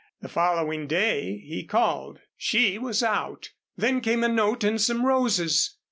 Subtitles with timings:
[0.19, 2.21] The following day he called.
[2.35, 3.51] She was out.
[3.77, 5.75] Then came a note and some roses.